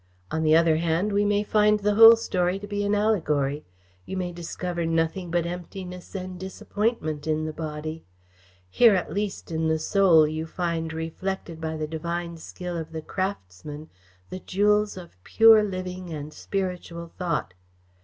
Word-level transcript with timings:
"On 0.31 0.41
the 0.41 0.55
other 0.55 0.77
hand, 0.77 1.13
we 1.13 1.23
may 1.23 1.43
find 1.43 1.79
the 1.79 1.93
whole 1.93 2.15
story 2.15 2.57
to 2.57 2.65
be 2.65 2.83
an 2.83 2.95
allegory. 2.95 3.63
You 4.07 4.17
may 4.17 4.31
discover 4.31 4.83
nothing 4.83 5.29
but 5.29 5.45
emptiness 5.45 6.15
and 6.15 6.39
disappointment 6.39 7.27
in 7.27 7.45
the 7.45 7.53
Body. 7.53 8.03
Here, 8.67 8.95
at 8.95 9.13
least, 9.13 9.51
in 9.51 9.67
the 9.67 9.77
Soul, 9.77 10.27
you 10.27 10.47
find 10.47 10.91
reflected 10.91 11.61
by 11.61 11.77
the 11.77 11.85
divine 11.87 12.37
skill 12.37 12.77
of 12.77 12.93
the 12.93 13.03
craftsman, 13.03 13.89
the 14.31 14.39
jewels 14.39 14.97
of 14.97 15.23
pure 15.23 15.61
living 15.63 16.09
and 16.11 16.33
spiritual 16.33 17.05
thought. 17.19 17.53